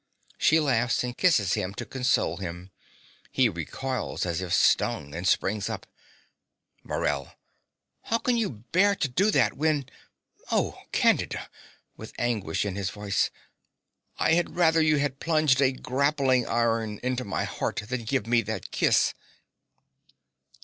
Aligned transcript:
(She 0.39 0.59
laughs, 0.59 1.03
and 1.03 1.15
kisses 1.15 1.53
him 1.53 1.75
to 1.75 1.85
console 1.85 2.37
him. 2.37 2.71
He 3.31 3.47
recoils 3.49 4.25
as 4.25 4.41
if 4.41 4.51
stung, 4.51 5.13
and 5.13 5.27
springs 5.27 5.69
up.) 5.69 5.85
MORELL. 6.83 7.35
How 8.05 8.17
can 8.17 8.35
you 8.35 8.49
bear 8.49 8.95
to 8.95 9.07
do 9.07 9.29
that 9.29 9.53
when 9.53 9.87
oh, 10.51 10.79
Candida 10.91 11.47
(with 11.97 12.13
anguish 12.17 12.65
in 12.65 12.75
his 12.75 12.89
voice) 12.89 13.29
I 14.17 14.31
had 14.33 14.55
rather 14.55 14.81
you 14.81 14.97
had 14.97 15.19
plunged 15.19 15.61
a 15.61 15.71
grappling 15.71 16.47
iron 16.47 16.99
into 17.03 17.23
my 17.23 17.43
heart 17.43 17.83
than 17.87 18.05
given 18.05 18.31
me 18.31 18.41
that 18.41 18.71
kiss. 18.71 19.13